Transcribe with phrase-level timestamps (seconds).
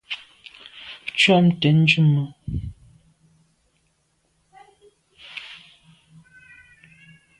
[1.17, 2.23] Tu am tshwèt ndume.